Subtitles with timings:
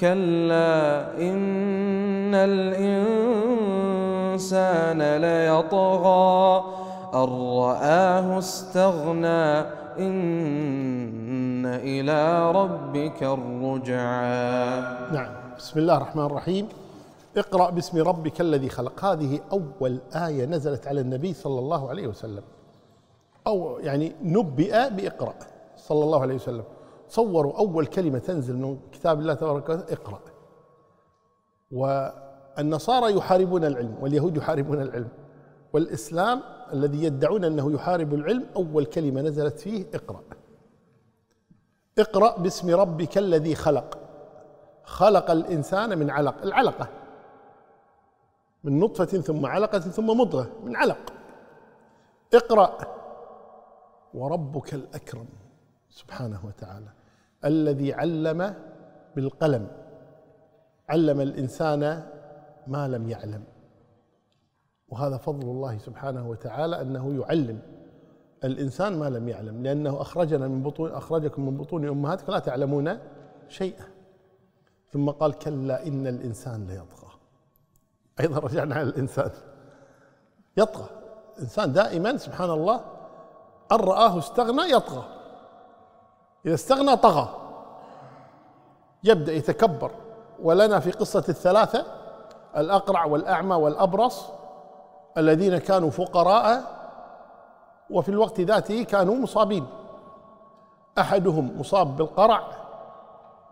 [0.00, 2.76] كلا إن الإنسان
[5.16, 6.64] ليطغى
[7.14, 9.58] أن رآه استغنى
[9.98, 14.80] إن إلى ربك الرجعى.
[15.12, 15.28] نعم.
[15.58, 16.68] بسم الله الرحمن الرحيم.
[17.36, 19.04] اقرأ باسم ربك الذي خلق.
[19.04, 22.42] هذه أول آية نزلت على النبي صلى الله عليه وسلم.
[23.46, 25.34] أو يعني نبئ بإقرأ
[25.76, 26.64] صلى الله عليه وسلم.
[27.08, 30.20] صوروا أول كلمة تنزل من كتاب الله تبارك وتعالى اقرأ.
[31.70, 35.08] والنصارى يحاربون العلم واليهود يحاربون العلم.
[35.72, 36.42] والإسلام
[36.72, 40.20] الذي يدعون أنه يحارب العلم أول كلمة نزلت فيه اقرأ.
[41.98, 43.98] اقرأ باسم ربك الذي خلق.
[44.84, 46.88] خلق الإنسان من علق العلقة.
[48.64, 51.12] من نطفة ثم علقة ثم مضغة من علق.
[52.34, 52.78] اقرأ.
[54.14, 55.26] وربك الأكرم.
[55.90, 56.88] سبحانه وتعالى.
[57.44, 58.54] الذي علم
[59.16, 59.68] بالقلم.
[60.88, 62.02] علم الإنسان
[62.66, 63.44] ما لم يعلم.
[64.88, 67.60] وهذا فضل الله سبحانه وتعالى أنه يعلم
[68.44, 69.62] الإنسان ما لم يعلم.
[69.62, 72.98] لأنه أخرجنا من بطون أخرجكم من بطون أمهاتكم لا تعلمون
[73.48, 73.84] شيئا.
[74.90, 77.10] ثم قال كلا إن الإنسان ليطغى.
[78.20, 79.30] أيضا رجعنا على الإنسان.
[80.56, 80.88] يطغى.
[81.36, 82.84] الإنسان دائما سبحان الله
[83.72, 85.17] أن رآه استغنى يطغى.
[86.46, 87.28] إذا استغنى طغى.
[89.04, 89.90] يبدأ يتكبر.
[90.42, 91.86] ولنا في قصة الثلاثة
[92.56, 94.26] الأقرع والأعمى والأبرص
[95.16, 96.62] الذين كانوا فقراء
[97.90, 99.66] وفي الوقت ذاته كانوا مصابين.
[100.98, 102.42] أحدهم مصاب بالقرع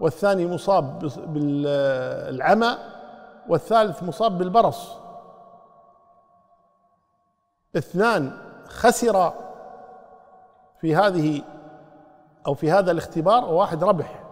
[0.00, 2.78] والثاني مصاب بالعمى
[3.48, 4.92] والثالث مصاب بالبرص.
[7.76, 9.32] اثنان خسر
[10.80, 11.42] في هذه
[12.46, 14.24] أو في هذا الاختبار وواحد ربح.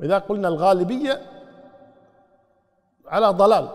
[0.00, 1.20] واذا قلنا الغالبية
[3.06, 3.68] على ضلال.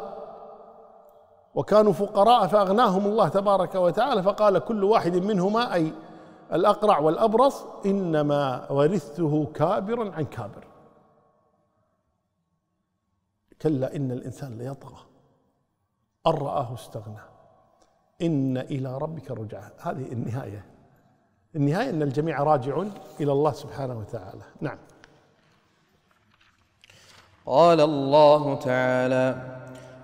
[1.55, 5.93] وكانوا فقراء فأغناهم الله تبارك وتعالى فقال كل واحد منهما أي
[6.53, 10.67] الأقرع والأبرص إنما ورثته كابرا عن كابر.
[13.61, 14.97] كلا إن الإنسان ليطغى.
[16.27, 17.21] أن رآه استغنى.
[18.21, 20.70] إن إلى ربك الرجعى هذه النهاية.
[21.55, 22.83] النهاية أن الجميع راجع
[23.19, 24.41] إلى الله سبحانه وتعالى.
[24.61, 24.77] نعم.
[27.45, 29.35] قال الله تعالى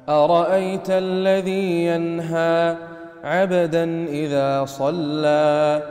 [0.09, 2.77] أرأيت الذي ينهى
[3.23, 5.83] عبدا إذا صلى؟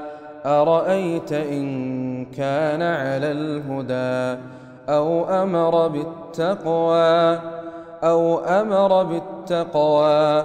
[0.47, 4.43] أرأيت إن كان على الهدى
[4.89, 7.41] أو أمر بالتقوى؟
[8.03, 10.45] أو أمر بالتقوى؟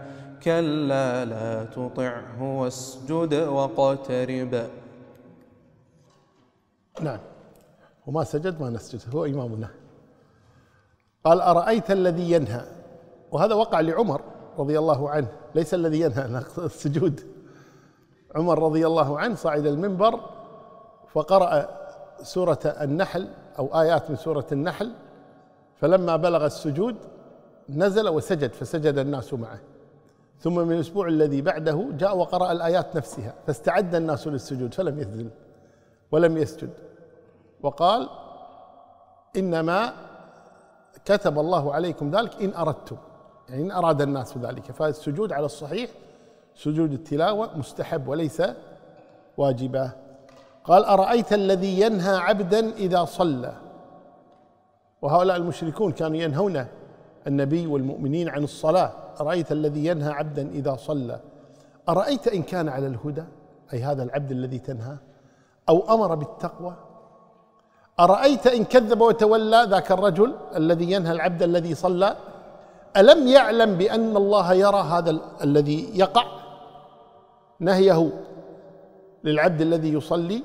[0.43, 4.69] كلا لا تطعه واسجد واقترب.
[7.01, 7.19] نعم.
[8.07, 9.69] وما سجد ما نسجد هو إمامنا.
[11.25, 12.65] قال أرأيت الذي ينهى؟
[13.31, 14.21] وهذا وقع لعمر
[14.57, 15.27] رضي الله عنه.
[15.55, 17.21] ليس الذي ينهى السجود.
[18.35, 20.19] عمر رضي الله عنه صعد المنبر
[21.13, 21.69] فقرأ
[22.23, 23.27] سورة النحل
[23.59, 24.93] أو آيات من سورة النحل
[25.75, 26.95] فلما بلغ السجود
[27.69, 29.59] نزل وسجد فسجد الناس معه.
[30.41, 35.29] ثم من الأسبوع الذي بعده جاء وقرأ الآيات نفسها فاستعد الناس للسجود فلم يسجد
[36.11, 36.69] ولم يسجد.
[37.63, 38.09] وقال
[39.37, 39.93] إنما
[41.05, 42.97] كتب الله عليكم ذلك إن أردتم
[43.49, 44.71] يعني إن أراد الناس ذلك.
[44.71, 45.89] فالسجود على الصحيح
[46.55, 48.43] سجود التلاوة مستحب وليس
[49.37, 49.91] واجبا
[50.63, 53.53] قال أرأيت الذي ينهى عبدا إذا صلى؟
[55.01, 56.67] وهؤلاء المشركون كانوا ينهون
[57.27, 58.91] النبي والمؤمنين عن الصلاة.
[59.21, 61.19] أرأيت الذي ينهى عبدا إذا صلى؟
[61.89, 63.23] أرأيت إن كان على الهدى؟
[63.73, 64.95] أي هذا العبد الذي تنهى؟
[65.69, 66.75] أو أمر بالتقوى؟
[67.99, 72.15] أرأيت إن كذب وتولى ذاك الرجل الذي ينهى العبد الذي صلى؟
[72.97, 76.25] ألم يعلم بأن الله يرى هذا الذي يقع؟
[77.59, 78.11] نهيه
[79.23, 80.43] للعبد الذي يصلي.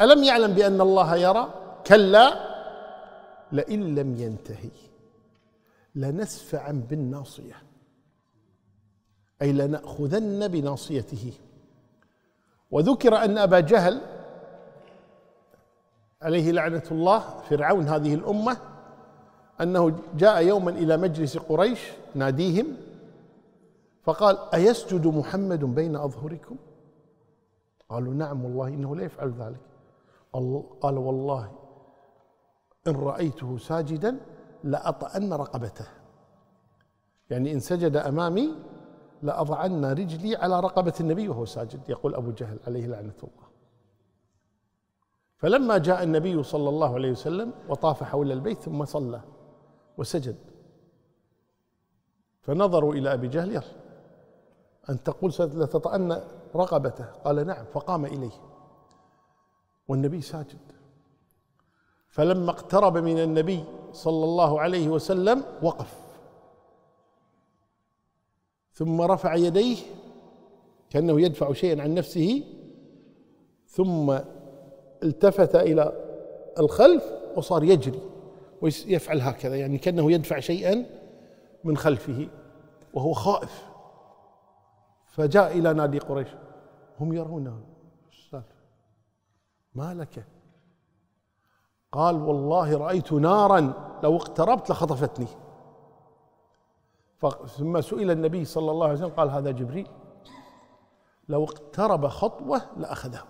[0.00, 1.48] ألم يعلم بأن الله يرى؟
[1.86, 2.34] كلا
[3.52, 4.70] لئن لم ينتهي.
[5.94, 7.62] لنسفعا بالناصية.
[9.42, 11.32] أي لنأخذن بناصيته.
[12.70, 14.00] وذكر أن أبا جهل
[16.22, 18.56] عليه لعنة الله فرعون هذه الأمة
[19.60, 21.80] أنه جاء يوما إلى مجلس قريش
[22.14, 22.66] ناديهم
[24.02, 26.56] فقال أيسجد محمد بين أظهركم؟
[27.88, 29.60] قالوا نعم والله إنه لا يفعل ذلك.
[30.80, 31.52] قال والله
[32.86, 34.20] إن رأيته ساجدا
[34.64, 35.86] لأطأن رقبته.
[37.30, 38.54] يعني إن سجد أمامي
[39.22, 43.48] لأضعن رجلي على رقبة النبي وهو ساجد يقول أبو جهل عليه لعنة الله.
[45.36, 49.20] فلما جاء النبي صلى الله عليه وسلم وطاف حول البيت ثم صلى
[49.98, 50.36] وسجد
[52.40, 53.62] فنظروا إلى أبي جهل يلا
[54.90, 56.22] أن تقول لتطأن
[56.56, 57.04] رقبته.
[57.04, 58.32] قال نعم فقام إليه
[59.88, 60.58] والنبي ساجد.
[62.12, 65.98] فلما اقترب من النبي صلى الله عليه وسلم وقف.
[68.72, 69.76] ثم رفع يديه
[70.90, 72.44] كأنه يدفع شيئا عن نفسه
[73.66, 74.18] ثم
[75.02, 75.92] التفت إلى
[76.58, 77.04] الخلف
[77.36, 78.00] وصار يجري
[78.62, 80.86] ويفعل هكذا يعني كأنه يدفع شيئا
[81.64, 82.28] من خلفه
[82.94, 83.66] وهو خائف.
[85.06, 86.28] فجاء إلى نادي قريش
[87.00, 87.60] هم يرونه.
[89.74, 90.24] ما لك؟
[91.92, 93.72] قال والله رأيت نارا
[94.02, 95.26] لو اقتربت لخطفتني.
[97.46, 99.88] ثم سئل النبي صلى الله عليه وسلم قال هذا جبريل.
[101.28, 103.22] لو اقترب خطوة لأخذه.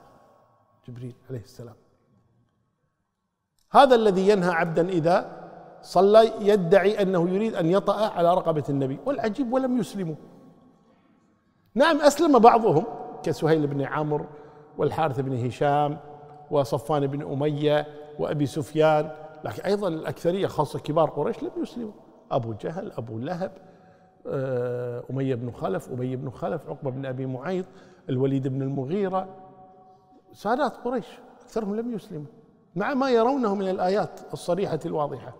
[0.88, 1.75] جبريل عليه السلام.
[3.73, 5.43] هذا الذي ينهى عبدا إذا
[5.82, 10.15] صلى يدعي أنه يريد أن يطأ على رقبة النبي والعجيب ولم يسلموا.
[11.75, 12.85] نعم أسلم بعضهم
[13.23, 14.26] كسهيل بن عمرو
[14.79, 15.99] والحارث بن هشام
[16.50, 19.11] وصفان بن أمية وأبي سفيان
[19.44, 21.93] لكن أيضا الأكثرية خاصة كبار قريش لم يسلموا.
[22.31, 23.53] أبو جهل أبو لهب
[24.26, 27.64] آه، أمية بن خلف أبي بن خلف عقبة بن أبي معيط
[28.09, 29.29] الوليد بن المغيرة.
[30.32, 31.06] سادات قريش
[31.44, 32.26] أكثرهم لم يسلموا
[32.76, 35.35] مع ما يرونه من الآيات الصريحة الواضحة.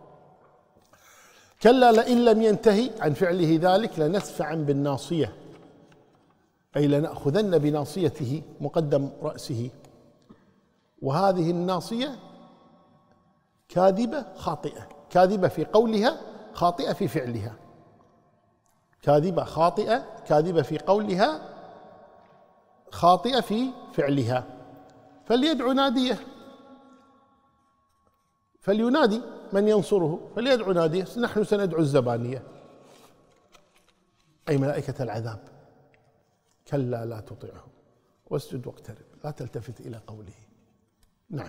[1.63, 5.33] كلا لئن لم ينتهي عن فعله ذلك لنسفعا بالناصية
[6.77, 9.71] أي لنأخذن بناصيته مقدم رأسه.
[11.03, 12.09] وهذه الناصية
[13.73, 14.89] كاذبة خاطئة.
[15.11, 16.21] كاذبة في قولها
[16.53, 17.57] خاطئة في فعلها.
[19.03, 21.49] كاذبة خاطئة كاذبة في قولها
[22.91, 24.45] خاطئة في فعلها.
[25.25, 26.19] فليدعو ناديه.
[28.61, 29.21] فلينادي
[29.53, 30.31] من ينصره.
[30.37, 31.07] فليدعو ناديه.
[31.19, 32.43] نحن سندعو الزبانية.
[34.49, 35.41] أي ملائكة العذاب.
[36.69, 37.67] كلا لا تطعه
[38.31, 39.07] واسجد واقترب.
[39.25, 40.33] لا تلتفت إلى قوله.
[41.31, 41.49] نعم.